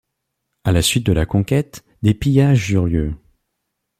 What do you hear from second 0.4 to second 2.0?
À la suite de la conquête,